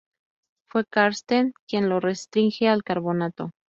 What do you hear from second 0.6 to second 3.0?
Fue Karsten quien lo restringe al